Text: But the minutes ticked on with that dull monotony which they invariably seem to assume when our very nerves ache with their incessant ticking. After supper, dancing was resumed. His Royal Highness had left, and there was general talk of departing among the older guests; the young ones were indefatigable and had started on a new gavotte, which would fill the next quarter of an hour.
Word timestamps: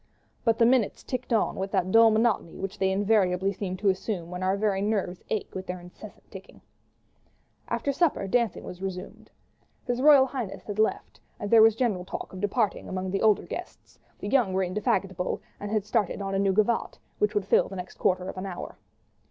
But 0.43 0.57
the 0.57 0.65
minutes 0.65 1.03
ticked 1.03 1.31
on 1.31 1.57
with 1.57 1.69
that 1.73 1.91
dull 1.91 2.09
monotony 2.09 2.57
which 2.57 2.79
they 2.79 2.89
invariably 2.91 3.53
seem 3.53 3.77
to 3.77 3.89
assume 3.89 4.31
when 4.31 4.41
our 4.41 4.57
very 4.57 4.81
nerves 4.81 5.21
ache 5.29 5.53
with 5.53 5.67
their 5.67 5.79
incessant 5.79 6.31
ticking. 6.31 6.59
After 7.67 7.91
supper, 7.93 8.25
dancing 8.27 8.63
was 8.63 8.81
resumed. 8.81 9.29
His 9.85 10.01
Royal 10.01 10.25
Highness 10.25 10.63
had 10.63 10.79
left, 10.79 11.19
and 11.39 11.51
there 11.51 11.61
was 11.61 11.75
general 11.75 12.03
talk 12.03 12.33
of 12.33 12.41
departing 12.41 12.89
among 12.89 13.11
the 13.11 13.21
older 13.21 13.43
guests; 13.43 13.99
the 14.17 14.27
young 14.27 14.47
ones 14.47 14.55
were 14.55 14.63
indefatigable 14.63 15.39
and 15.59 15.69
had 15.69 15.85
started 15.85 16.19
on 16.19 16.33
a 16.33 16.39
new 16.39 16.51
gavotte, 16.51 16.97
which 17.19 17.35
would 17.35 17.45
fill 17.45 17.67
the 17.69 17.75
next 17.75 17.99
quarter 17.99 18.27
of 18.27 18.37
an 18.37 18.47
hour. 18.47 18.79